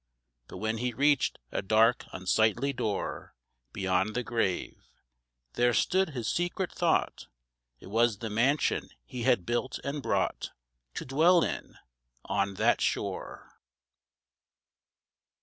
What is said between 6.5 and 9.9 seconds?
thought. It was the mansion he had built